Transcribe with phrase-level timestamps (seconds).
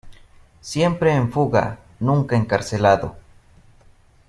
[0.61, 3.17] Siempre en fuga, nunca encarcelado.